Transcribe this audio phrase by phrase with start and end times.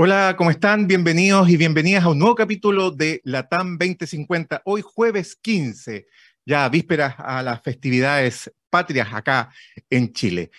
[0.00, 0.86] Hola, ¿cómo están?
[0.86, 4.62] Bienvenidos y bienvenidas a un nuevo capítulo de la TAM 2050.
[4.64, 6.06] Hoy jueves 15,
[6.46, 9.50] ya vísperas a las festividades patrias acá
[9.90, 10.52] en Chile.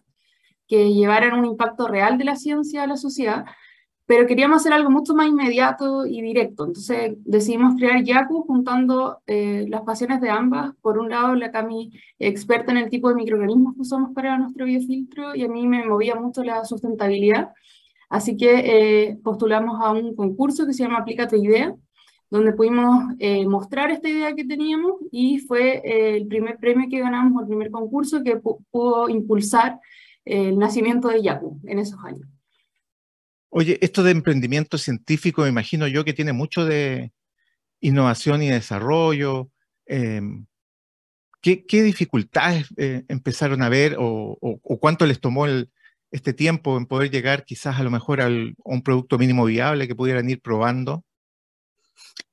[0.69, 3.45] que llevaran un impacto real de la ciencia a la sociedad,
[4.05, 6.65] pero queríamos hacer algo mucho más inmediato y directo.
[6.65, 10.73] Entonces decidimos crear Yaku juntando eh, las pasiones de ambas.
[10.81, 14.65] Por un lado, la Cami, experta en el tipo de microorganismos que usamos para nuestro
[14.65, 17.51] biofiltro, y a mí me movía mucho la sustentabilidad.
[18.09, 21.75] Así que eh, postulamos a un concurso que se llama Aplica tu idea,
[22.31, 25.81] donde pudimos eh, mostrar esta idea que teníamos y fue
[26.17, 28.37] el primer premio que ganamos, el primer concurso que
[28.71, 29.79] pudo impulsar
[30.29, 32.27] el nacimiento de Yaku en esos años.
[33.49, 37.11] Oye, esto de emprendimiento científico, me imagino yo que tiene mucho de
[37.79, 39.49] innovación y desarrollo.
[39.87, 40.45] Em,
[41.41, 44.37] ¿qué, dificultades eh, empezaron a ver o,
[44.79, 45.47] cuánto les tomó
[46.11, 49.95] este tiempo en poder llegar quizás a lo mejor a un producto mínimo viable que
[49.95, 51.03] pudieran ir probando?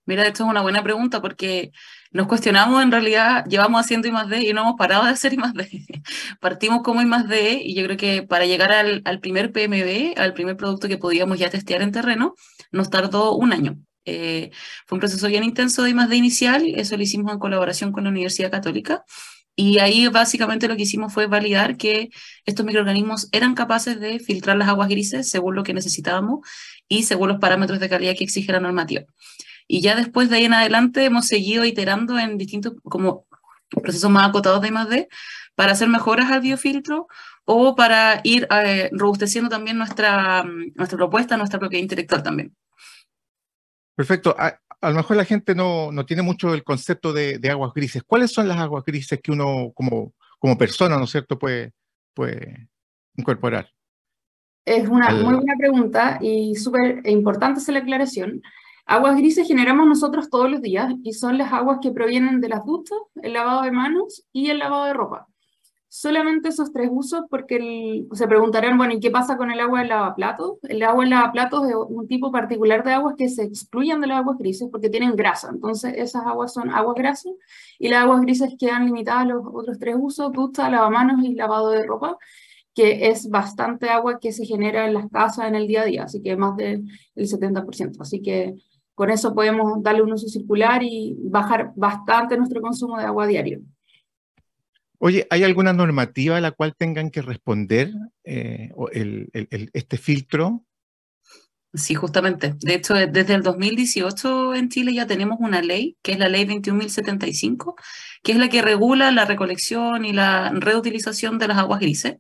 [0.05, 1.73] Mira, esto es una buena pregunta porque
[2.13, 5.35] nos cuestionamos, en realidad llevamos haciendo I más D y no hemos parado de hacer
[5.35, 5.69] I más D.
[6.41, 10.35] Partimos como I más D y yo creo que para llegar al, primer PMB, al
[10.35, 12.35] primer producto que podíamos ya testear en terreno,
[12.73, 13.79] nos tardó un año.
[14.05, 14.51] Eh,
[14.87, 17.93] fue un proceso bien intenso de I más D inicial, eso lo hicimos en colaboración
[17.93, 19.05] con la Universidad Católica.
[19.59, 22.11] Y ahí básicamente lo que hicimos fue validar que
[22.45, 26.47] estos microorganismos eran capaces de filtrar las aguas grises según lo que necesitábamos
[26.89, 29.03] y según los parámetros de calidad que exige la normativa.
[29.69, 33.27] Y ya después de ahí en adelante hemos seguido iterando en distintos como
[33.83, 35.09] procesos más acotados de I+D
[35.55, 37.09] para hacer mejoras al biofiltro
[37.45, 40.45] o para ir eh, robusteciendo también nuestra,
[40.75, 42.55] nuestra propuesta, nuestra propiedad intelectual también.
[43.95, 44.37] Perfecto.
[44.39, 48.03] A, lo mejor la gente no, no tiene mucho el concepto de, de, aguas grises.
[48.05, 51.73] ¿Cuáles son las aguas grises que uno como, como persona, ¿no es cierto?, puede,
[52.15, 52.69] puede
[53.17, 53.71] incorporar.
[54.65, 58.43] Es una muy buena pregunta y súper importante hacer la aclaración.
[58.89, 62.65] Aguas grises generamos nosotros todos los días y son las aguas que provienen de las
[62.65, 65.27] duchas, el lavado de manos y el lavado de ropa.
[65.89, 69.89] Solamente esos tres usos porque se preguntarán, bueno, ¿y qué pasa con el agua del
[69.89, 70.59] lavaplatos?
[70.63, 74.19] El agua del lavaplatos es un tipo particular de aguas que se excluyen de las
[74.19, 75.49] aguas grises porque tienen grasa.
[75.51, 77.33] Entonces esas aguas son aguas grasas
[77.81, 81.71] y las aguas grises quedan limitadas a los otros tres usos, ducha, lavamanos y lavado
[81.71, 82.19] de ropa
[82.73, 86.05] que es bastante agua que se genera en las casas en el día a día,
[86.05, 86.85] así que más del
[87.17, 87.97] 70%.
[88.01, 88.55] Así que
[88.97, 93.61] con eso podemos darle un uso circular y bajar bastante nuestro consumo de agua diario.
[94.99, 97.93] Oye, ¿hay alguna normativa a la cual tengan que responder
[98.25, 98.73] eh,
[99.75, 100.65] este filtro?
[101.75, 102.55] Sí, justamente.
[102.59, 106.47] De hecho, desde el 2018 en Chile ya tenemos una ley, que es la ley
[106.47, 107.75] 21.075,
[108.23, 112.17] que es la que regula la recolección y la reutilización de las aguas grises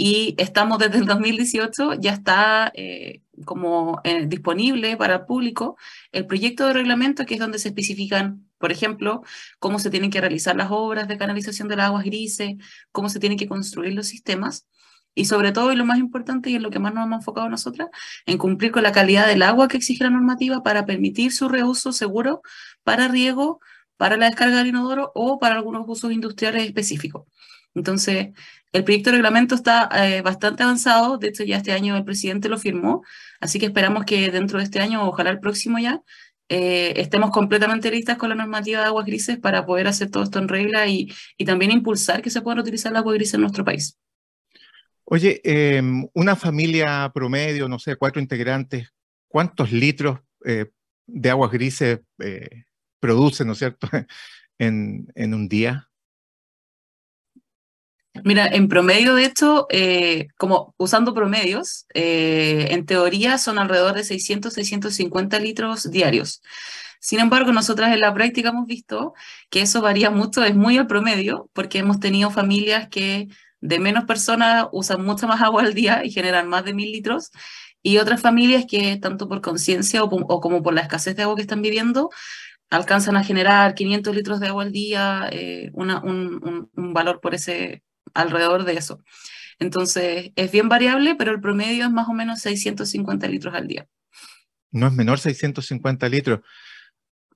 [0.00, 5.76] y estamos desde el 2018, ya está eh, como eh, disponible para el público
[6.12, 9.22] el proyecto de reglamento que es donde se especifican, por ejemplo,
[9.58, 12.56] cómo se tienen que realizar las obras de canalización de las aguas grises,
[12.92, 14.66] cómo se tienen que construir los sistemas
[15.14, 17.48] y sobre todo, y lo más importante y en lo que más nos hemos enfocado
[17.48, 17.88] nosotras,
[18.26, 21.92] en cumplir con la calidad del agua que exige la normativa para permitir su reuso
[21.92, 22.40] seguro
[22.84, 23.60] para riego,
[23.96, 27.24] para la descarga del inodoro o para algunos usos industriales específicos.
[27.74, 28.28] Entonces,
[28.72, 32.48] el proyecto de reglamento está eh, bastante avanzado, de hecho ya este año el presidente
[32.48, 33.02] lo firmó,
[33.40, 36.02] así que esperamos que dentro de este año, ojalá el próximo ya,
[36.50, 40.38] eh, estemos completamente listas con la normativa de aguas grises para poder hacer todo esto
[40.38, 43.98] en regla y, también impulsar que se puedan utilizar las aguas grises en nuestro país.
[45.04, 48.88] Oye, em, una familia promedio, no sé, cuatro integrantes,
[49.26, 50.66] ¿cuántos litros eh,
[51.06, 52.00] de aguas grises
[53.00, 53.88] produce, ¿no es cierto?,
[54.58, 55.87] en, en un día.
[58.24, 64.04] Mira, en promedio, de hecho, eh, como usando promedios, eh, en teoría son alrededor de
[64.04, 66.42] 600, 650 litros diarios.
[67.00, 69.14] Sin embargo, nosotras en la práctica hemos visto
[69.50, 73.28] que eso varía mucho, es muy al promedio, porque hemos tenido familias que
[73.60, 77.30] de menos personas usan mucha más agua al día y generan más de mil litros,
[77.82, 81.42] y otras familias que, tanto por conciencia o, como por la escasez de agua que
[81.42, 82.10] están viviendo,
[82.70, 85.90] alcanzan a generar 500 litros de agua al día, eh, un,
[86.74, 87.82] un, valor por ese,
[88.18, 89.02] alrededor de eso.
[89.58, 93.88] Entonces, es bien variable, pero el promedio es más o menos 650 litros al día.
[94.70, 96.40] No es menor 650 litros.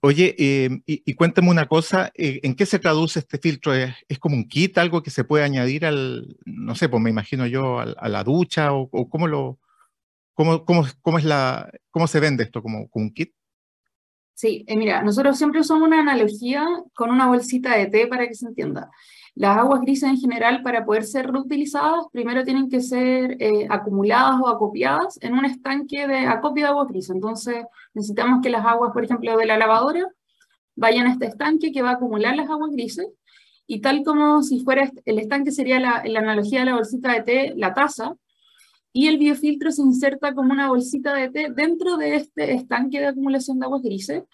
[0.04, 3.72] Oye, em, y, cuéntame una cosa, eh, ¿en qué se traduce este filtro?
[3.72, 7.46] ¿Es, como un kit, algo que se puede añadir al, no sé, pues me imagino
[7.46, 9.60] yo, a, la ducha o, cómo lo,
[10.34, 13.32] cómo, cómo, cómo, es la, cómo se vende esto, como, como un kit?
[14.34, 18.34] Sí, eh, mira, nosotros siempre usamos una analogía con una bolsita de té para que
[18.34, 18.90] se entienda.
[19.34, 24.38] Las aguas grises en general, para poder ser reutilizadas, primero tienen que ser eh, acumuladas
[24.42, 27.08] o acopiadas en un estanque de acopio de agua gris.
[27.08, 27.64] Entonces,
[27.94, 30.06] necesitamos que las aguas, por ejemplo, de la lavadora,
[30.76, 33.06] vayan a este estanque que va a acumular las aguas grises.
[33.66, 37.22] Y tal como si fuera el estanque sería la, la analogía de la bolsita de
[37.22, 38.14] té, la taza,
[38.92, 43.06] y el biofiltro se inserta como una bolsita de té dentro de este estanque de
[43.06, 44.24] acumulación de aguas grises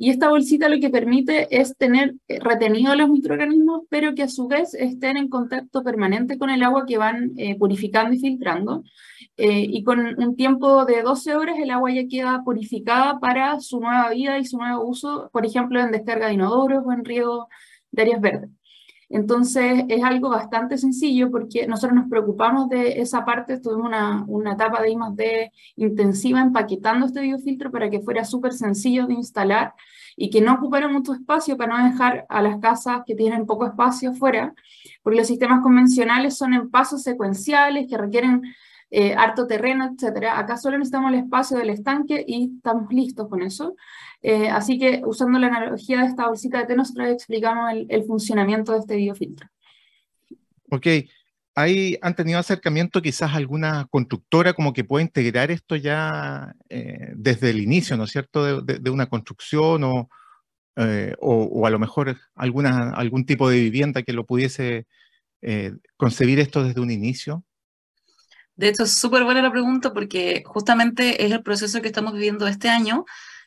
[0.00, 4.28] y esta bolsita lo que permite es tener eh, retenidos los microorganismos, pero que a
[4.28, 8.84] su vez estén en contacto permanente con el agua que van eh, purificando y filtrando.
[9.36, 13.80] Eh, y con un tiempo de 12 horas el agua ya queda purificada para su
[13.80, 17.48] nueva vida y su nuevo uso, por ejemplo, en descarga de inodoros o en riego
[17.90, 18.50] de áreas verdes.
[19.10, 24.52] Entonces es algo bastante sencillo porque nosotros nos preocupamos de esa parte, tuvimos una, una
[24.52, 29.74] etapa de I+D intensiva empaquetando este biofiltro para que fuera súper sencillo de instalar
[30.14, 33.66] y que no ocupara mucho espacio para no dejar a las casas que tienen poco
[33.66, 34.52] espacio afuera,
[35.02, 38.42] porque los sistemas convencionales son en pasos secuenciales que requieren
[38.90, 40.38] eh, harto terreno, etcétera.
[40.38, 43.76] Acá solo necesitamos el espacio del estanque y estamos listos con eso.
[44.22, 48.72] Eh, así que usando la analogía de esta bolsita de té, nosotros explicamos el, funcionamiento
[48.72, 49.48] de este biofiltro.
[50.70, 50.86] Ok,
[51.54, 57.50] ¿Hay, ¿han tenido acercamiento quizás alguna constructora como que pueda integrar esto ya eh, desde
[57.50, 60.08] el inicio, ¿no es cierto?, de, una construcción o,
[60.76, 64.86] eh, o, a lo mejor alguna, algún tipo de vivienda que lo pudiese
[65.96, 67.44] concebir esto desde un inicio?
[68.58, 72.48] De hecho, es súper buena la pregunta porque justamente es el proceso que estamos viviendo
[72.48, 73.04] este año.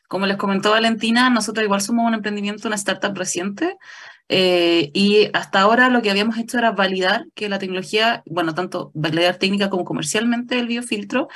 [0.08, 3.76] Como les comentó Valentina, nosotros igual somos un emprendimiento, una startup reciente,
[4.28, 8.90] eh, y hasta ahora lo que habíamos hecho era validar que la tecnología, bueno, tanto
[8.94, 11.28] validar técnica como comercialmente el biofiltro,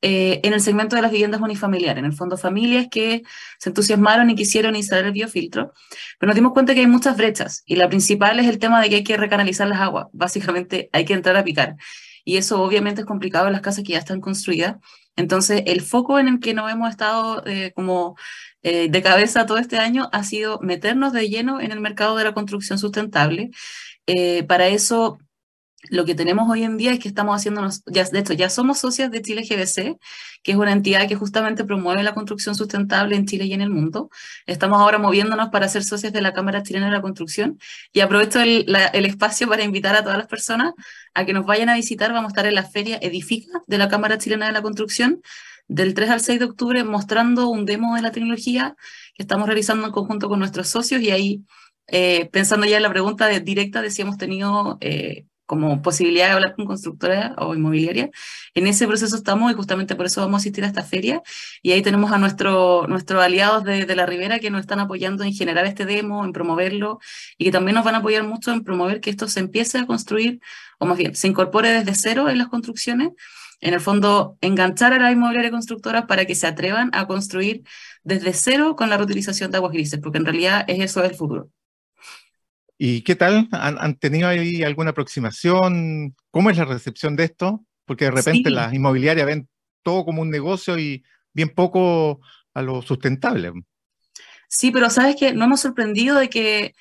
[0.00, 3.22] eh, en el segmento de las viviendas unifamiliares, en el fondo familias que
[3.58, 5.72] se entusiasmaron y quisieron instalar el biofiltro,
[6.18, 8.88] pero nos dimos cuenta que hay muchas brechas, y la principal es el tema de
[8.90, 11.76] que hay que recanalizar las aguas, básicamente hay que entrar a picar,
[12.24, 14.76] y eso obviamente es complicado en las casas que ya están construidas,
[15.16, 18.16] entonces, el foco en el que nos hemos estado eh, como
[18.62, 22.24] eh, de cabeza todo este año ha sido meternos de lleno en el mercado de
[22.24, 23.50] la construcción sustentable.
[24.06, 25.18] Eh, para eso
[25.90, 28.78] lo que tenemos hoy en día es que estamos haciéndonos, ya, de hecho, ya somos
[28.78, 29.98] socias de Chile GBC,
[30.42, 33.70] que es una entidad que justamente promueve la construcción sustentable en Chile y en el
[33.70, 34.10] mundo.
[34.46, 37.58] Estamos ahora moviéndonos para ser socias de la Cámara Chilena de la Construcción
[37.92, 40.72] y aprovecho el, el espacio para invitar a todas las personas
[41.14, 42.12] a que nos vayan a visitar.
[42.12, 45.22] Vamos a estar en la feria Edifica de la Cámara Chilena de la Construcción
[45.68, 48.76] del 3 al 6 de octubre mostrando un demo de la tecnología
[49.14, 51.44] que estamos realizando en conjunto con nuestros socios y ahí,
[51.86, 56.32] eh, pensando ya en la pregunta directa de si hemos tenido eh, como posibilidad de
[56.32, 58.10] hablar con constructora o inmobiliaria.
[58.54, 61.22] En ese proceso estamos y justamente por eso vamos a asistir a esta feria.
[61.62, 65.24] Y ahí tenemos a nuestro, nuestros aliados de, de, la Ribera que nos están apoyando
[65.24, 66.98] en generar este demo, en promoverlo
[67.38, 69.86] y que también nos van a apoyar mucho en promover que esto se empiece a
[69.86, 70.40] construir,
[70.78, 73.10] o más bien, se incorpore desde cero en las construcciones.
[73.60, 77.62] En el fondo, enganchar a la inmobiliaria constructora para que se atrevan a construir
[78.02, 81.50] desde cero con la reutilización de aguas grises, porque en realidad es eso el futuro.
[82.78, 83.48] ¿Y qué tal?
[83.52, 86.14] ¿Han, tenido ahí alguna aproximación?
[86.30, 87.64] ¿Cómo es la recepción de esto?
[87.84, 89.48] Porque de repente las inmobiliarias ven
[89.82, 92.20] todo como un negocio y bien poco
[92.52, 93.52] a lo sustentable.
[94.48, 96.74] Sí, pero sabes que no hemos sorprendido de que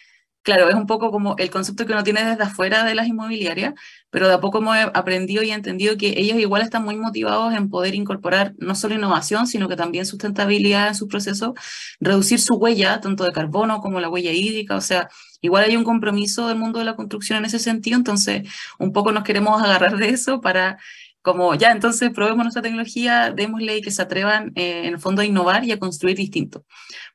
[0.44, 3.74] claro, es un poco como el concepto que uno tiene desde afuera de las inmobiliarias,
[4.10, 7.70] pero de a poco hemos aprendido y entendido que ellos igual están muy motivados en
[7.70, 11.54] poder incorporar no solo innovación, sino que también sustentabilidad en sus procesos,
[12.00, 15.10] reducir su huella, tanto de carbono como la huella hídrica, o sea,
[15.44, 19.12] igual hay un compromiso del mundo de la construcción en ese sentido, entonces un poco
[19.12, 20.80] nos queremos agarrar de eso para
[21.24, 25.22] como ya, entonces probemos nuestra tecnología, démosle y que se atrevan eh, en el fondo
[25.22, 26.66] a innovar y a construir distinto.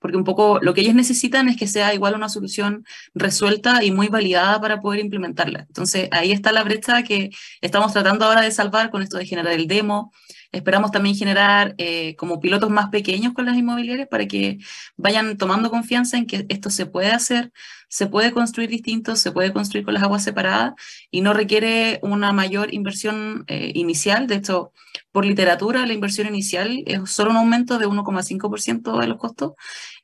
[0.00, 3.90] Porque un poco lo que ellos necesitan es que sea igual una solución resuelta y
[3.90, 5.60] muy validada para poder implementarla.
[5.60, 7.30] Entonces ahí está la brecha que
[7.60, 10.10] estamos tratando ahora de salvar con esto de generar el demo,
[10.50, 14.58] Esperamos también generar eh, como pilotos más pequeños con las inmobiliarias para que
[14.96, 17.52] vayan tomando confianza en que esto se puede hacer,
[17.88, 20.72] se puede construir distinto, se puede construir con las aguas separadas
[21.10, 24.26] y no requiere una mayor inversión eh, inicial.
[24.26, 24.72] De hecho,
[25.12, 29.52] por literatura, la inversión inicial es solo un aumento de 1,5% de los costos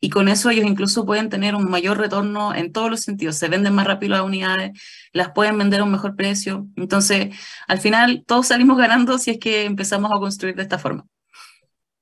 [0.05, 3.39] y con eso ellos incluso pueden tener un mayor retorno en todos los sentidos.
[3.39, 4.79] Se venden más rápido las unidades,
[5.15, 6.67] las pueden vender a un mejor precio.
[6.77, 7.35] Entonces,
[7.67, 11.07] al final, todos salimos ganando si es que empezamos a construir de esta forma.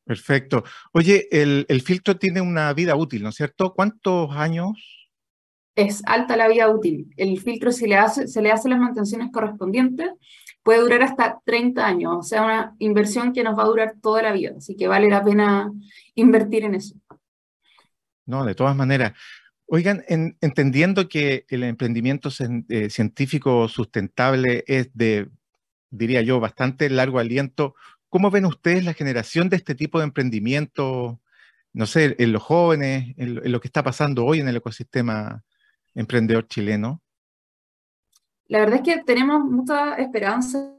[0.05, 0.65] Perfecto.
[0.93, 3.73] Oye, el, el filtro tiene una vida útil, ¿no es cierto?
[3.73, 5.03] ¿Cuántos años
[5.75, 7.09] es alta la vida útil.
[7.17, 10.11] El filtro, si le hace, se le hace las mantenciones correspondientes,
[10.63, 14.23] puede durar hasta 30 años, o sea, una inversión que nos va a durar toda
[14.23, 15.73] la vida, así que vale la pena
[16.15, 16.95] invertir en eso.
[18.27, 19.13] No, de todas maneras.
[19.67, 22.29] Oigan, entendiendo que el emprendimiento
[22.69, 25.31] eh, científico sustentable es de,
[25.91, 27.75] diría yo, bastante largo aliento,
[28.09, 31.21] ¿cómo ven ustedes la generación de este tipo de emprendimiento,
[31.73, 35.43] no sé, en los jóvenes, en lo que está pasando hoy en el ecosistema
[35.95, 37.01] emprendedor chileno?
[38.53, 40.75] La verdad es que tenemos mucha esperanza,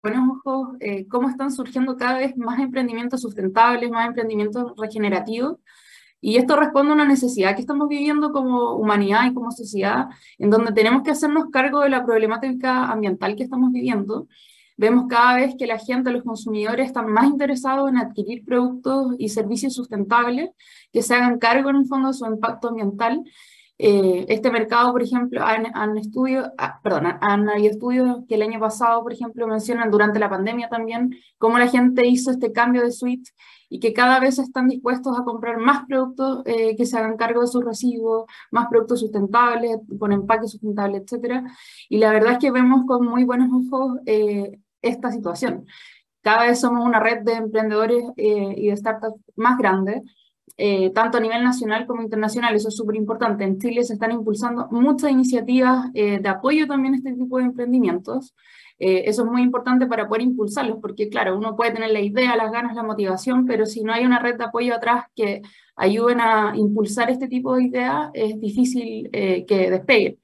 [0.00, 5.56] buenos ojos, eh, cómo están surgiendo cada vez más emprendimientos sustentables, más emprendimientos regenerativos.
[6.20, 10.08] Y esto responde a una necesidad que estamos viviendo como humanidad y como sociedad,
[10.38, 14.28] en donde tenemos que hacernos cargo de la problemática ambiental que estamos viviendo.
[14.76, 19.28] Vemos cada vez que la gente, los consumidores, están más interesados en adquirir productos y
[19.28, 20.50] servicios sustentables
[20.92, 23.22] que se hagan cargo en el fondo de su impacto ambiental
[23.82, 28.42] eh, este mercado, por ejemplo, han, han estudios, ah, perdón, han habido estudios que el
[28.42, 32.82] año pasado, por ejemplo, mencionan durante la pandemia también, cómo la gente hizo este cambio
[32.82, 33.30] de suite
[33.70, 37.40] y que cada vez están dispuestos a comprar más productos eh, que se hagan cargo
[37.40, 41.44] de sus residuos, más productos sustentables, con empaque sustentable, etc.
[41.88, 45.64] Y la verdad es que vemos con muy buenos ojos eh, esta situación.
[46.20, 50.02] Cada vez somos una red de emprendedores y de startups más grande
[50.62, 53.44] eh, tanto a nivel nacional como internacional, eso es súper importante.
[53.44, 57.44] En Chile se están impulsando muchas iniciativas eh, de apoyo también a este tipo de
[57.44, 58.34] emprendimientos.
[58.78, 62.36] Eh, eso es muy importante para poder impulsarlos, porque claro, uno puede tener la idea,
[62.36, 65.40] las ganas, la motivación, pero si no hay una red de apoyo atrás que
[65.76, 70.18] ayuden a impulsar este tipo de ideas, es difícil que despegue.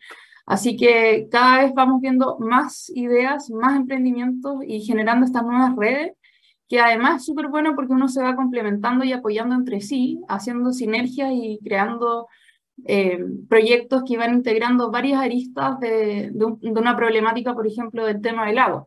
[0.44, 6.12] Así que cada vez vamos viendo más ideas, más emprendimientos y generando estas nuevas redes
[6.68, 10.72] que además es súper bueno porque uno se va complementando y apoyando entre sí, haciendo
[10.72, 12.26] sinergias y creando
[12.84, 13.18] eh,
[13.48, 18.86] proyectos que van integrando varias aristas de, una problemática, por ejemplo, del tema del agua.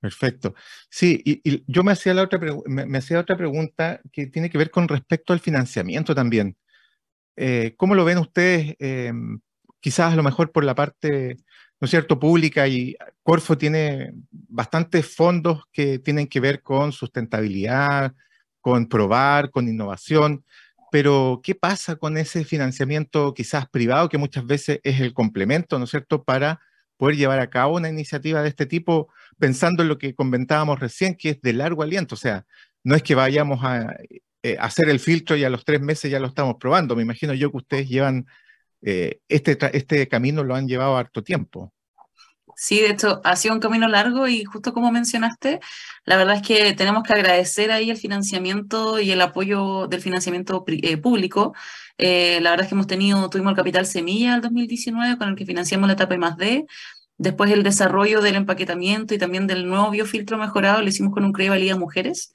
[0.00, 0.54] Perfecto.
[0.90, 4.70] Sí, y, yo me hacía, la otra me, hacía otra pregunta que tiene que ver
[4.70, 6.56] con respecto al financiamiento también.
[7.36, 8.74] Eh, ¿Cómo lo ven ustedes?
[8.80, 9.12] Eh,
[9.80, 11.36] quizás a lo mejor por la parte
[11.82, 18.14] ¿no es cierto?, pública y Corfo tiene bastantes fondos que tienen que ver con sustentabilidad,
[18.60, 20.44] con probar, con innovación,
[20.92, 25.86] pero ¿qué pasa con ese financiamiento quizás privado que muchas veces es el complemento, ¿no
[25.86, 26.60] es cierto?, para
[26.96, 31.16] poder llevar a cabo una iniciativa de este tipo, pensando en lo que comentábamos recién,
[31.16, 32.46] que es de largo aliento, o sea,
[32.84, 33.96] no es que vayamos a
[34.44, 37.34] eh, hacer el filtro y a los tres meses ya lo estamos probando, me imagino
[37.34, 38.28] yo que ustedes llevan
[38.82, 41.72] eh, este, este camino lo han llevado harto tiempo.
[42.56, 45.60] Sí, de hecho, ha sido un camino largo y justo como mencionaste,
[46.04, 50.64] la verdad es que tenemos que agradecer ahí el financiamiento y el apoyo del financiamiento
[50.68, 51.54] eh, público.
[51.98, 55.36] Eh, la verdad es que hemos tenido, tuvimos el Capital Semilla el 2019 con el
[55.36, 56.66] que financiamos la etapa más D.
[57.18, 61.32] Después el desarrollo del empaquetamiento y también del nuevo biofiltro mejorado lo hicimos con un
[61.32, 62.32] CRE Valía Mujeres.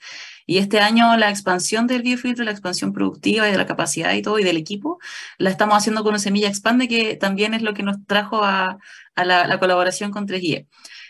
[0.49, 4.21] Y este año la expansión del biofiltro, la expansión productiva y de la capacidad y
[4.21, 4.97] todo y del equipo,
[5.37, 8.77] la estamos haciendo con Semilla Expande, que también es lo que nos trajo a,
[9.17, 10.41] la, colaboración con 3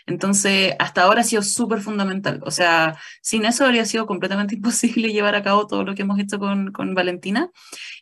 [0.06, 2.40] Entonces, hasta ahora ha sido súper fundamental.
[2.44, 6.18] O sea, sin eso habría sido completamente imposible llevar a cabo todo lo que hemos
[6.18, 7.50] hecho con, con Valentina.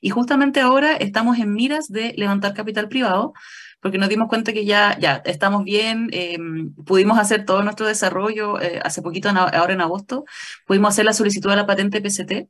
[0.00, 3.35] Y justamente ahora estamos en miras de levantar capital privado
[3.87, 8.61] porque nos dimos cuenta que ya, ya estamos bien, em, pudimos hacer todo nuestro desarrollo
[8.61, 10.25] eh, hace poquito, ahora en agosto,
[10.66, 12.49] pudimos hacer la solicitud de la patente PCT.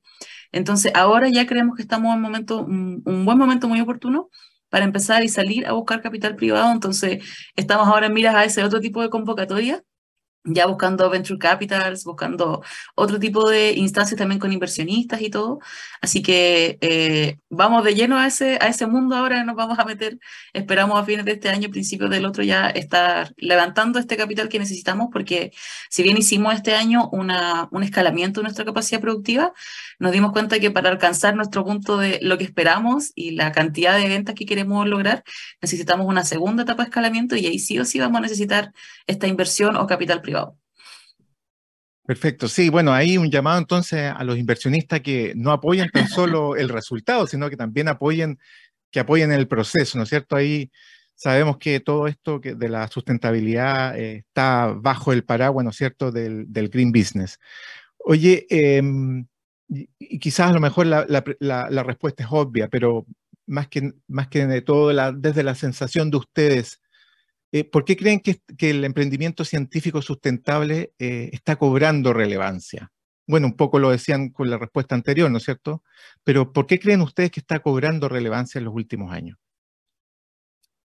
[0.51, 4.31] Entonces, ahora ya creemos que estamos en un, momento, un, buen momento muy oportuno
[4.71, 6.73] para empezar y salir a buscar capital privado.
[6.73, 7.23] Entonces,
[7.55, 9.83] estamos ahora en miras a ese otro tipo de convocatoria
[10.47, 12.63] ya buscando venture capitals, buscando
[12.95, 15.59] otro tipo de instancias también con inversionistas y todo.
[16.01, 19.85] Así que eh, vamos de lleno a ese, a ese mundo ahora, nos vamos a
[19.85, 20.19] meter,
[20.53, 24.59] esperamos a fines de este año, principios del otro, ya estar levantando este capital que
[24.59, 25.53] necesitamos, porque
[25.91, 29.53] si bien hicimos este año una, un escalamiento de nuestra capacidad productiva,
[29.99, 33.97] nos dimos cuenta que para alcanzar nuestro punto de lo que esperamos y la cantidad
[33.97, 35.25] de ventas que queremos lograr,
[35.61, 38.73] necesitamos una segunda etapa de escalamiento y ahí sí o sí vamos a necesitar
[39.07, 40.36] esta inversión o capital privado.
[42.07, 46.55] Perfecto, sí, bueno, ahí un llamado entonces a los inversionistas que no apoyen tan solo
[46.57, 48.39] el resultado, sino que también apoyen,
[48.93, 50.37] que apoyen el proceso, ¿no es cierto?
[50.37, 50.71] Ahí
[51.17, 55.77] sabemos que todo esto que de la sustentabilidad eh, está bajo el paraguas, ¿no es
[55.77, 57.41] cierto?, del, green business.
[57.99, 59.27] Oye, em,
[59.69, 59.89] y,
[60.21, 63.05] quizás a lo mejor la, respuesta es obvia, pero
[63.47, 66.81] más que, más que de todo, desde la sensación de ustedes,
[67.57, 72.93] eh, ¿Por qué creen que, el emprendimiento científico sustentable eh, está cobrando relevancia?
[73.27, 75.83] Bueno, un poco lo decían con la respuesta anterior, ¿no es cierto?
[76.23, 79.39] Pero ¿por qué creen ustedes que está cobrando relevancia en los últimos años?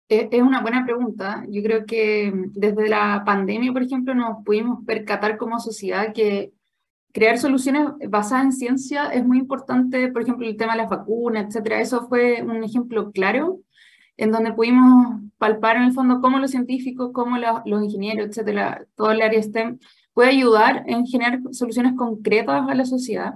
[0.08, 1.44] E, es una buena pregunta.
[1.50, 6.54] Yo creo que mm, desde la pandemia, por ejemplo, nos pudimos percatar como sociedad que
[7.12, 11.48] crear soluciones basadas en ciencia es muy importante, por ejemplo, el tema de las vacunas,
[11.48, 11.82] etcétera.
[11.82, 13.60] Eso fue un ejemplo claro
[14.18, 19.12] en donde pudimos palpar en el fondo cómo los científicos, cómo los ingenieros, etcétera, todo
[19.12, 19.78] el área STEM
[20.14, 23.34] puede ayudar en generar soluciones concretas a la sociedad.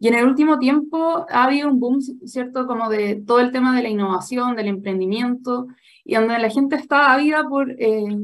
[0.00, 2.66] Y en el último tiempo ha habido un boom, ¿cierto?
[2.66, 5.68] Como de todo el tema de la innovación, del emprendimiento,
[6.02, 8.18] y donde la gente está ávida por eh,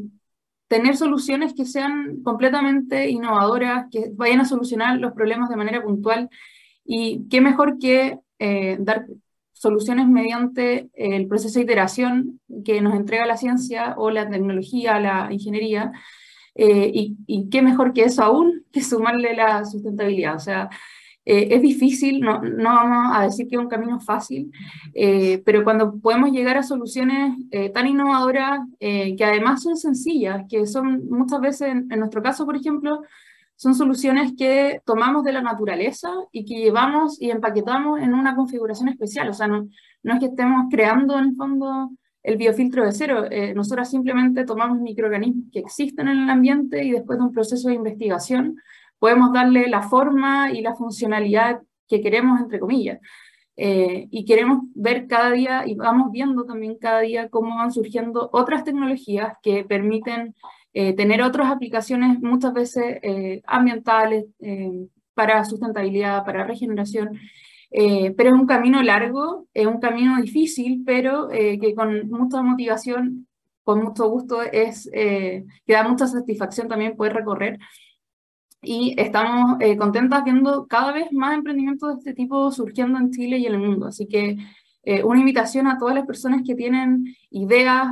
[0.66, 6.28] tener soluciones que sean completamente innovadoras, que vayan a solucionar los problemas de manera puntual.
[6.84, 9.06] Y qué mejor que eh, dar
[9.62, 15.28] soluciones mediante el proceso de iteración que nos entrega la ciencia o la tecnología, la
[15.30, 15.92] ingeniería,
[16.56, 20.34] eh, y, qué mejor que eso aún que sumarle la sustentabilidad.
[20.34, 20.68] O sea,
[21.24, 24.50] eh, es difícil, no, no, vamos a decir que es un camino fácil,
[24.94, 27.36] eh, pero cuando podemos llegar a soluciones
[27.72, 33.02] tan innovadoras que además son sencillas, que son muchas veces, en nuestro caso, por ejemplo,
[33.62, 38.88] son soluciones que tomamos de la naturaleza y que llevamos y empaquetamos en una configuración
[38.88, 39.28] especial.
[39.28, 39.68] O sea, no,
[40.02, 41.92] no es que estemos creando en el fondo
[42.24, 43.26] el biofiltro de cero.
[43.30, 47.68] Eh, nosotros simplemente tomamos microorganismos que existen en el ambiente y después de un proceso
[47.68, 48.56] de investigación
[48.98, 52.98] podemos darle la forma y la funcionalidad que queremos, entre comillas.
[53.56, 58.28] Eh, y queremos ver cada día y vamos viendo también cada día cómo van surgiendo
[58.32, 60.34] otras tecnologías que permiten
[60.74, 67.18] eh, tener otras aplicaciones muchas veces eh, ambientales, eh, para sustentabilidad, para regeneración,
[67.70, 73.26] pero es un camino largo, es un camino difícil, pero que con mucha motivación,
[73.62, 77.58] con mucho gusto, es, que da mucha satisfacción también poder recorrer.
[78.62, 83.46] Y estamos contentas viendo cada vez más emprendimientos de este tipo surgiendo en Chile y
[83.46, 83.86] en el mundo.
[83.86, 84.38] Así que
[84.84, 87.88] una invitación a todas las personas que tienen ideas,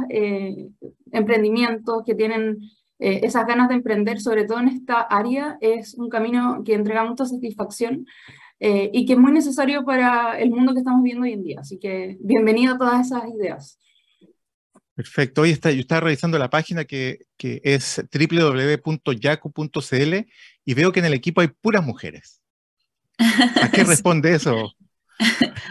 [1.12, 2.58] emprendimientos, que tienen
[3.00, 7.02] eh, esas ganas de emprender, sobre todo en esta área, es un camino que entrega
[7.02, 8.06] mucha satisfacción
[8.60, 11.60] eh, y que es muy necesario para el mundo que estamos viendo hoy en día.
[11.60, 13.78] Así que bienvenido a todas esas ideas.
[14.94, 15.40] Perfecto.
[15.40, 20.14] Hoy está, yo estaba revisando la página que, que es www.yacu.cl
[20.66, 22.42] y veo que en el equipo hay puras mujeres.
[23.18, 24.74] ¿A qué responde eso?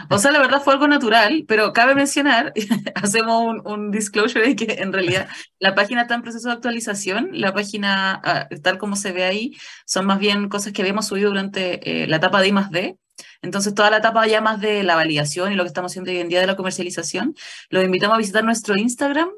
[0.09, 2.53] O sea, la verdad fue algo natural, pero cabe mencionar,
[2.95, 5.27] hacemos un, un, disclosure de que en realidad
[5.59, 9.57] la página está en proceso de actualización, la página ah, tal como se ve ahí
[9.85, 12.97] son más bien cosas que habíamos subido durante eh, la etapa de I más D,
[13.41, 16.17] entonces, toda la etapa ya más de la validación y lo que estamos haciendo hoy
[16.17, 17.35] en día de la comercialización,
[17.69, 19.29] los invitamos a visitar nuestro Instagram,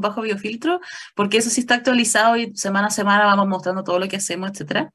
[0.00, 0.80] bajo biofiltro
[1.14, 4.50] porque eso sí está actualizado y semana a semana vamos mostrando todo lo que hacemos,
[4.50, 4.92] etcétera.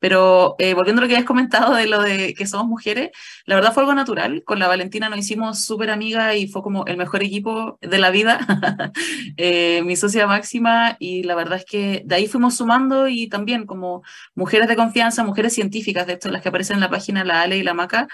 [0.00, 3.10] Pero eh, volviendo a lo que habías comentado de lo de que somos mujeres,
[3.44, 4.42] la verdad fue algo natural.
[4.44, 8.10] Con la Valentina nos hicimos súper amiga y fue como el mejor equipo de la
[8.10, 8.40] vida,
[9.36, 13.66] eh, mi socia máxima, y la verdad es que de ahí fuimos sumando y también
[13.66, 14.02] como
[14.34, 17.58] mujeres de confianza, mujeres científicas, de esto, las que aparecen en la página, la Ale
[17.58, 18.08] y la Maca,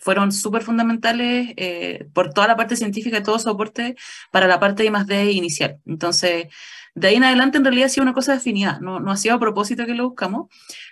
[0.00, 3.96] fueron súper fundamentales eh, por toda la parte científica y todo soporte
[4.30, 5.78] para la parte de más de inicial.
[5.86, 6.48] Entonces,
[6.94, 9.34] de ahí en adelante en realidad ha sido una cosa definida, no, no ha sido
[9.34, 10.48] a propósito que lo buscamos,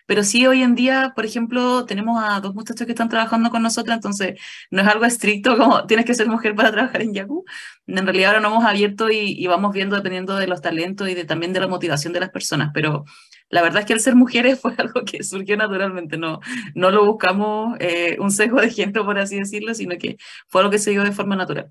[0.07, 3.63] pero sí hoy en día, por ejemplo, tenemos a dos muchachos que están trabajando con
[3.63, 4.41] nosotros, entonces
[4.71, 7.45] no es algo estricto como tienes que ser mujer para trabajar en Yaku.
[7.87, 11.25] En realidad ahora nos hemos abierto y, vamos viendo dependiendo de los talentos y de,
[11.25, 13.05] también de la motivación de las personas, pero
[13.53, 16.41] la verdad es que el ser mujeres fue algo que surgió naturalmente, no,
[16.75, 20.17] no lo buscamos eh, un sesgo de género, por así decirlo, sino que
[20.49, 21.71] fue algo que se dio de forma natural.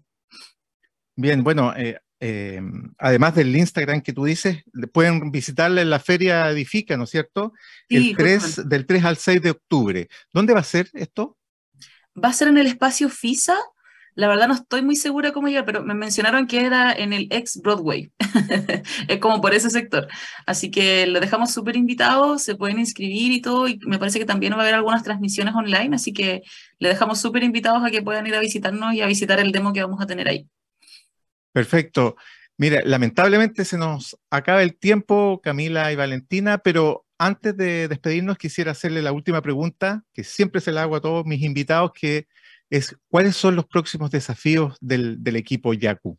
[1.15, 2.61] Bien, bueno, eh, eh,
[2.99, 4.63] además del Instagram que tú dices,
[4.93, 7.53] pueden visitarla en la Feria Edifica, ¿no es cierto?
[7.89, 10.07] El 3, del 3 al 6 de octubre.
[10.31, 11.37] ¿Dónde va a ser esto?
[12.23, 13.57] Va a ser en el espacio FISA.
[14.13, 17.27] La verdad no estoy muy segura cómo llegar, pero me mencionaron que era en el
[17.31, 18.11] ex Broadway.
[19.07, 20.07] es como por ese sector.
[20.45, 24.25] Así que lo dejamos súper invitados, se pueden inscribir y todo, y me parece que
[24.25, 26.41] también va a haber algunas transmisiones online, así que
[26.79, 29.71] le dejamos súper invitados a que puedan ir a visitarnos y a visitar el demo
[29.71, 30.47] que vamos a tener ahí.
[31.53, 32.15] Perfecto.
[32.57, 38.71] Mira, lamentablemente se nos acaba el tiempo, Camila y Valentina, pero antes de despedirnos quisiera
[38.71, 42.27] hacerle la última pregunta, que siempre se la hago a todos mis invitados, que
[42.71, 46.17] es, ¿cuáles son los próximos desafíos del, equipo Yaku?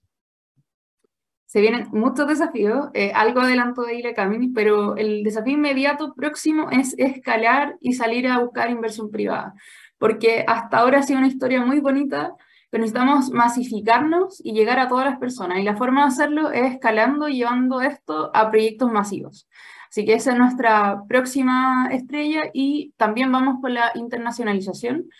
[1.46, 6.70] Se vienen muchos desafíos, eh, algo adelanto de Ile Camini, pero el desafío inmediato próximo
[6.70, 9.54] es escalar y salir a buscar inversión privada,
[9.98, 12.32] porque hasta ahora ha sido una historia muy bonita,
[12.70, 15.58] pero necesitamos masificarnos y llegar a todas las personas.
[15.58, 19.46] Y la forma de hacerlo es escalando y llevando esto a proyectos masivos.
[19.90, 25.10] Así que esa es nuestra próxima estrella y también vamos por la internacionalización.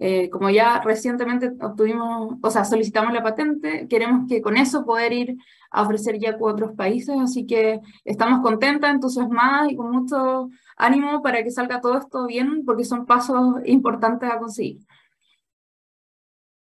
[0.00, 5.12] Eh, como ya recientemente obtuvimos, o sea, solicitamos la patente, queremos que con eso poder
[5.12, 5.36] ir
[5.72, 11.20] a ofrecer ya a otros países, así que estamos contentas, entusiasmadas y con mucho ánimo
[11.20, 14.78] para que salga todo esto bien, porque son pasos importantes a conseguir.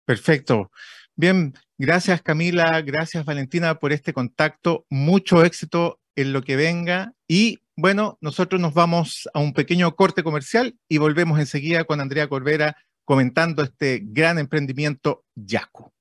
[0.04, 0.72] Perfecto.
[1.14, 4.86] Bien, gracias Camila, gracias Valentina por este contacto.
[4.90, 7.12] Mucho éxito en lo que venga.
[7.28, 12.28] Y bueno, nosotros nos vamos a un pequeño corte comercial y volvemos enseguida con Andrea
[12.28, 12.76] Corbera
[13.10, 15.92] comentando este gran emprendimiento Yaco.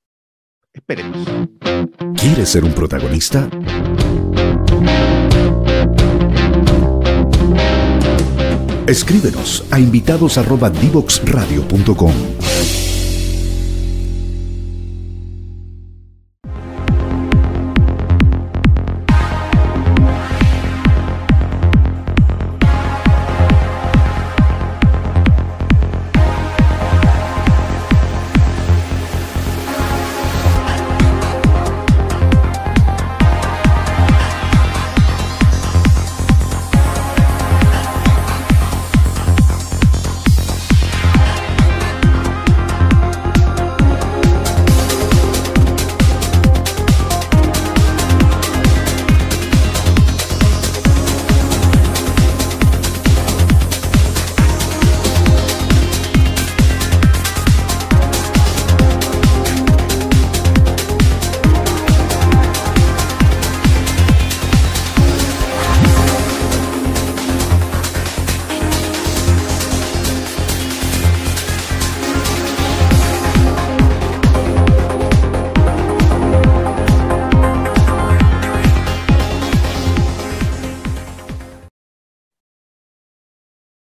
[0.72, 1.28] Esperemos.
[2.16, 3.50] ¿Quieres ser un protagonista?
[8.86, 12.14] Escríbenos a invitados@divoxradio.com.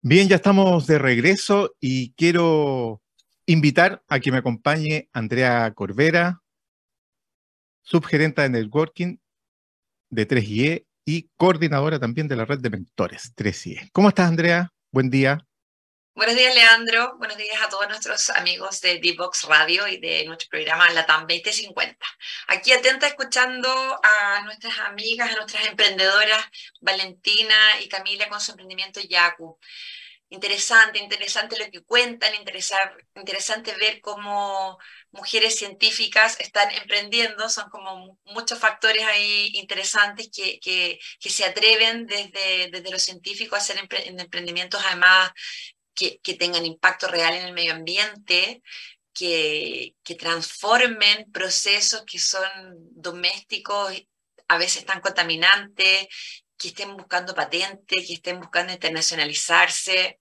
[0.10, 3.02] Bien, ya estamos de regreso y quiero
[3.46, 6.42] invitar a que me acompañe Andrea Corvera,
[7.82, 9.18] subgerenta de networking
[10.10, 13.90] de 3IE y coordinadora también de la red de mentores 3IE.
[13.92, 14.72] ¿Cómo estás, Andrea?
[14.92, 15.46] Buen día.
[16.18, 17.16] Buenos días, Leandro.
[17.20, 21.96] Buenos días a todos nuestros amigos de D-Box Radio y de nuestro programa Latam 2050.
[22.48, 23.70] Aquí atenta escuchando
[24.02, 26.44] a nuestras amigas, a nuestras emprendedoras
[26.82, 29.60] Valentina y Camila con su emprendimiento Yaku
[30.30, 34.78] interesante, interesante lo que cuentan, interesante ver cómo
[35.12, 42.70] mujeres científicas están emprendiendo, son como muchos factores ahí interesantes que, que, se atreven desde,
[42.72, 45.32] desde los científicos a hacer emprendimientos además
[45.94, 48.62] que, que, tengan impacto real en el medio ambiente,
[49.14, 52.48] que, que transformen procesos que son
[52.92, 53.94] domésticos,
[54.50, 56.08] a veces tan contaminantes,
[56.58, 60.20] que estén buscando patente, que estén buscando internacionalizarse.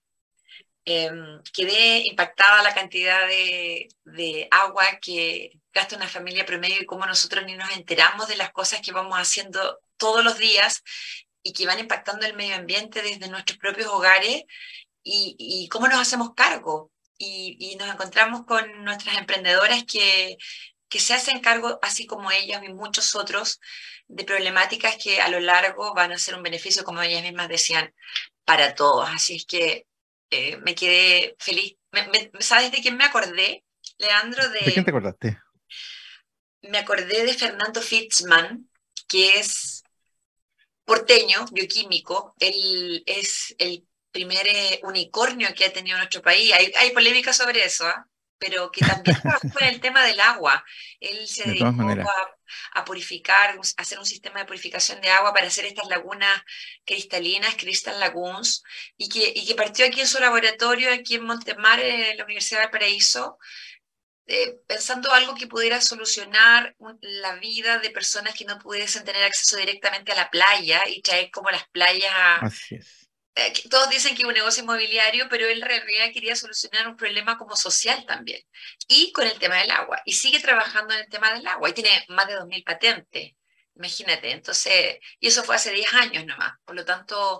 [0.85, 1.11] Eh,
[1.53, 7.55] quedé impactada la cantidad de, agua que gasta una familia promedio y cómo nosotros ni
[7.55, 10.83] nos enteramos de las cosas que vamos haciendo todos los días
[11.43, 14.43] y que van impactando el medio ambiente desde nuestros propios hogares
[15.03, 16.91] y, y cómo nos hacemos cargo.
[17.19, 20.37] Y, y, nos encontramos con nuestras emprendedoras que,
[20.89, 23.59] que se hacen cargo, así como ellas y muchos otros,
[24.07, 27.93] de problemáticas que a lo largo van a ser un beneficio, como ellas mismas decían,
[28.45, 29.09] para todos.
[29.09, 29.87] Así es que
[30.29, 31.75] eh, me quedé feliz.
[32.39, 33.63] ¿Sabes de quién me acordé,
[33.97, 34.49] Leandro?
[34.49, 35.39] De, quién te acordaste?
[36.61, 38.69] Me acordé de Fernando Fitzman,
[39.07, 39.83] que es
[40.85, 42.33] porteño, bioquímico.
[42.39, 46.53] Él es el primer eh, unicornio que ha tenido nuestro país.
[46.53, 48.07] Hay, hay polémica sobre eso, ¿ah?
[48.37, 50.63] Pero que también trabajó con el tema del agua.
[50.99, 51.67] Él se dedicó
[52.73, 56.41] a, purificar, a hacer un sistema de purificación de agua para hacer estas lagunas
[56.85, 58.63] cristalinas, Crystal Lagoons,
[58.97, 62.61] y que, y que partió aquí en su laboratorio, aquí en Montemar, en la Universidad
[62.61, 63.37] del Paraíso,
[64.29, 69.55] eh, pensando algo que pudiera solucionar la vida de personas que no pudiesen tener acceso
[69.55, 72.81] directamente a la playa y traer como las playas a, eh,
[73.69, 77.37] todos dicen que es un negocio inmobiliario, pero él en realidad quería solucionar un problema
[77.37, 78.41] como social también.
[78.87, 80.01] Y con el tema del agua.
[80.05, 81.69] Y sigue trabajando en el tema del agua.
[81.69, 83.33] Y tiene más de 2.000 patentes.
[83.75, 84.31] Imagínate.
[84.31, 86.53] Entonces, y eso fue hace 10 años nomás.
[86.65, 87.39] Por lo tanto,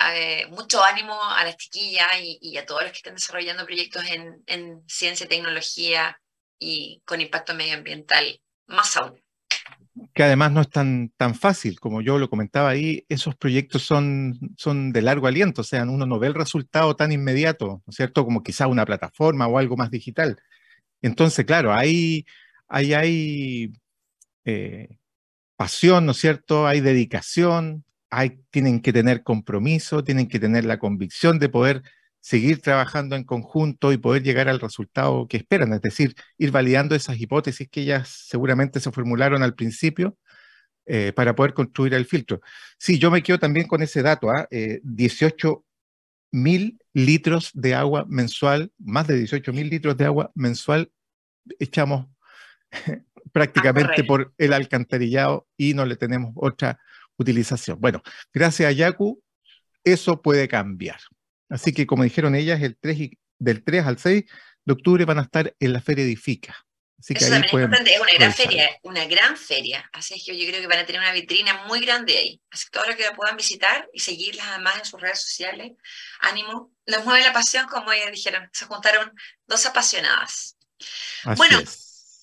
[0.00, 4.42] eh, mucho ánimo a las chiquillas y, a todos los que estén desarrollando proyectos en,
[4.46, 6.20] en ciencia, tecnología
[6.58, 9.22] y con impacto medioambiental, más aún
[10.18, 14.36] que además no es tan, tan fácil, como yo lo comentaba ahí, esos proyectos son,
[14.56, 17.94] son de largo aliento, o sea, uno no ve el resultado tan inmediato, ¿no es
[17.94, 18.24] cierto?
[18.24, 20.36] Como quizá una plataforma o algo más digital.
[21.02, 22.26] Entonces, claro, ahí
[22.66, 23.72] hay
[24.44, 24.88] eh,
[25.54, 26.66] pasión, ¿no es cierto?
[26.66, 31.84] Hay dedicación, hay, tienen que tener compromiso, tienen que tener la convicción de poder
[32.20, 36.94] seguir trabajando en conjunto y poder llegar al resultado que esperan, es decir, ir validando
[36.94, 40.16] esas hipótesis que ellas seguramente se formularon al principio
[40.86, 42.40] eh, para poder construir el filtro.
[42.78, 44.48] Sí, yo me quedo también con ese dato, ¿ah?
[44.50, 45.68] 18 eh,
[46.32, 50.90] mil litros de agua mensual, más de 18 mil litros de agua mensual
[51.58, 52.06] echamos
[53.32, 56.78] prácticamente por el alcantarillado y no le tenemos otra
[57.16, 57.80] utilización.
[57.80, 58.02] Bueno,
[58.32, 59.22] gracias a Yaku,
[59.84, 61.00] eso puede cambiar.
[61.48, 64.24] Así que, como dijeron ellas, el 3 del 3 al 6
[64.64, 66.56] de octubre van a estar en la Feria Edifica.
[66.98, 69.88] Así que Eso también es importante, es una gran feria, una gran feria.
[69.92, 72.42] Así que yo creo que van a tener una vitrina muy grande ahí.
[72.50, 75.72] Así que todos los que la puedan visitar y seguirlas además en sus redes sociales,
[76.20, 76.72] ánimo.
[76.86, 78.50] Nos mueve la pasión, como ellas dijeron.
[78.52, 79.12] Se juntaron
[79.46, 80.56] dos apasionadas.
[81.36, 81.60] bueno,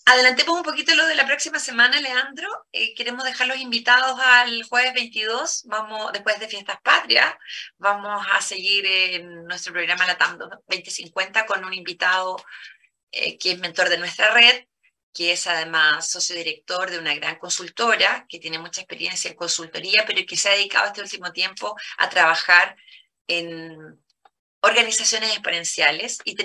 [0.07, 2.47] Adelantemos un poquito lo de la próxima semana, Leandro.
[2.71, 7.33] Eh, queremos dejar los invitados al jueves 22, vamos, después de Fiestas Patrias,
[7.79, 12.37] vamos a seguir en nuestro programa LATAM 2050 con un invitado
[13.11, 14.65] eh, que es mentor de nuestra red,
[15.11, 20.03] que es además socio director de una gran consultora, que tiene mucha experiencia en consultoría,
[20.05, 22.77] pero que se ha dedicado este último tiempo a trabajar
[23.27, 24.04] en
[24.65, 26.35] organizaciones exponenciales y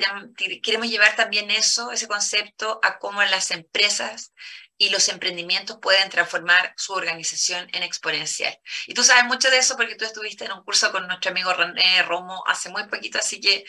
[0.61, 4.33] queremos llevar también eso, ese concepto, a cómo las empresas
[4.77, 8.55] y los emprendimientos pueden transformar su organización en exponencial.
[8.87, 11.53] Y tú sabes mucho de eso porque tú estuviste en un curso con nuestro amigo
[11.55, 13.65] René Romo hace muy poquito, así que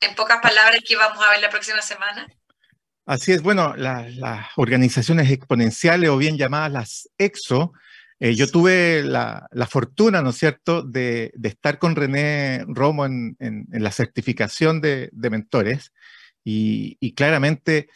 [0.00, 2.26] en pocas palabras, ¿qué vamos a ver la próxima semana?
[3.04, 7.72] Así es, bueno, las organizaciones exponenciales o bien llamadas las EXO,
[8.20, 13.36] eh, yo tuve la, fortuna, ¿no es cierto?, de, estar con René Romo en,
[13.70, 15.92] la certificación de, mentores
[16.44, 17.88] y, claramente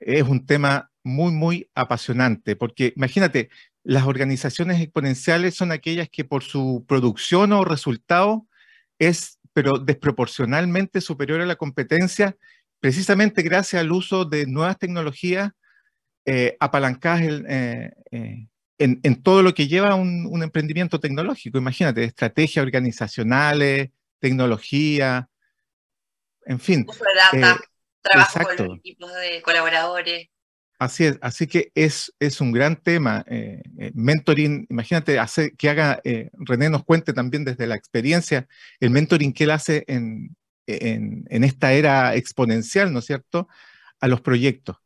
[0.00, 3.50] es un tema muy, muy apasionante, porque imagínate,
[3.84, 8.46] las organizaciones exponenciales son aquellas que por su producción o resultado
[8.98, 12.36] es, pero desproporcionalmente superior a la competencia,
[12.80, 15.52] precisamente gracias al uso de nuevas tecnologías
[16.24, 17.90] eh, apalancadas eh,
[18.78, 21.58] en, todo lo que lleva un, un, emprendimiento tecnológico.
[21.58, 25.28] Imagínate, estrategias organizacionales, tecnología,
[26.44, 26.86] en fin.
[26.86, 27.66] De data, eh,
[28.02, 30.28] trabajo con equipos de colaboradores.
[30.78, 33.24] Así es, así que es, es un gran tema.
[33.28, 36.02] Eh, eh, mentoring, imagínate hacer, que haga,
[36.34, 38.46] René nos cuente también desde la experiencia,
[38.78, 40.36] el mentoring que él hace en,
[40.66, 43.48] en, en esta era exponencial, ¿no es cierto?,
[44.00, 44.76] a los proyectos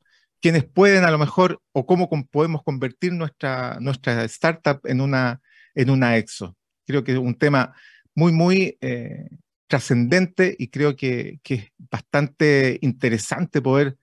[0.41, 5.41] quienes pueden a lo mejor o cómo podemos convertir nuestra, nuestra startup en una,
[5.75, 6.57] en una EXO.
[6.87, 7.75] Creo que es un tema
[8.15, 9.29] muy, muy eh,
[9.67, 13.97] trascendente y creo que, que, es bastante interesante poder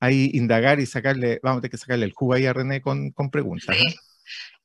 [0.00, 3.10] ahí indagar y sacarle, vamos a tener que sacarle el jugo ahí a René con,
[3.12, 3.76] con preguntas.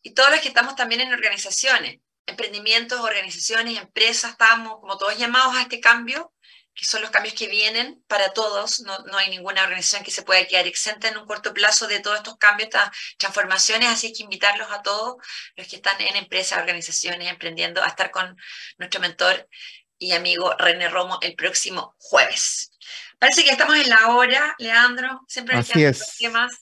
[0.01, 5.55] Y todos los que estamos también en organizaciones, emprendimientos, organizaciones, empresas, estamos como todos llamados
[5.55, 6.33] a este cambio
[6.79, 8.79] que son los cambios que vienen para todos.
[8.81, 11.99] No, no, hay ninguna organización que se pueda quedar exenta en un corto plazo de
[11.99, 15.17] todos estos cambios, estas transformaciones, así que invitarlos a todos
[15.57, 18.37] los que están en empresas, organizaciones, emprendiendo, a estar con
[18.77, 19.49] nuestro mentor
[19.97, 22.71] y amigo René Romo el próximo jueves.
[23.19, 26.53] Parece que estamos en la hora, Leandro, siempre nos quedan temas.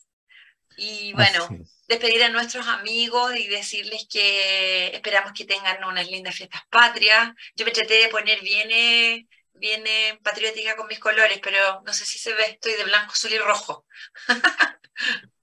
[0.79, 1.47] Y bueno,
[1.87, 7.29] despedir a nuestros amigos y decirles que esperamos que tengan unas lindas fiestas patrias.
[7.55, 9.27] Yo me traté de poner bien eh,
[9.59, 13.31] viene patriótica con mis colores, pero no sé si se ve, estoy de blanco, azul
[13.33, 13.85] y rojo.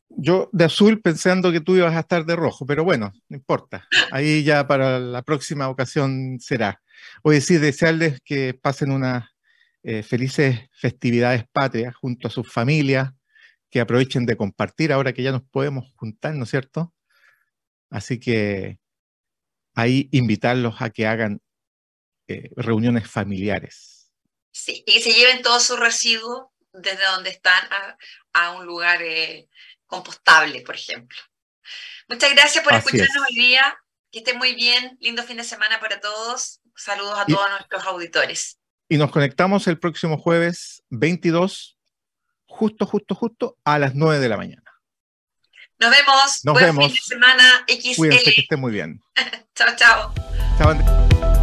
[0.09, 3.89] Yo de azul pensando que tú ibas a estar de rojo, pero bueno, no importa.
[4.13, 6.81] Ahí ya para la próxima ocasión será.
[7.25, 9.25] A decir, desearles que pasen unas
[9.83, 13.11] eh, felices festividades patrias junto a sus familias,
[13.71, 16.95] que aprovechen de compartir ahora que ya nos podemos juntar, ¿no es cierto?
[17.91, 18.79] Así que
[19.75, 21.41] ahí invitarlos a que hagan
[22.29, 23.94] eh, reuniones familiares.
[24.55, 27.69] Sí, y que se lleven todos sus residuos desde donde están
[28.33, 29.49] a, un lugar eh,
[29.85, 31.19] compostable, por ejemplo.
[32.09, 33.77] Muchas gracias por escucharnos hoy día.
[34.13, 34.97] Que estén muy bien.
[35.01, 36.61] Lindo fin de semana para todos.
[36.77, 38.59] Saludos a todos nuestros auditores.
[38.89, 41.77] Y nos conectamos el próximo jueves 22,
[42.47, 44.63] justo, justo, justo a las 9 de la mañana.
[45.81, 46.45] Nos vemos.
[46.45, 46.87] Nos vemos.
[46.87, 47.97] fin de semana XL.
[47.97, 49.01] Cuídense que estén muy bien.
[49.55, 50.15] chao, chao.
[50.59, 51.34] Chao.